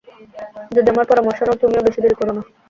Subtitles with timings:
[0.75, 2.41] যদি আমার পরামর্শ নাও, তুমিও বেশি দেরি কোরো না।